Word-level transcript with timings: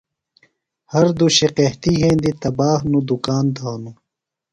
ہر 0.91 1.05
دوشیۡ 1.19 1.51
قحطیۡ 1.57 1.97
یھندیۡ، 2.01 2.37
تباہ 2.41 2.79
نوۡ 2.91 3.03
دُکان 3.07 3.45
تھانوۡ 3.55 3.97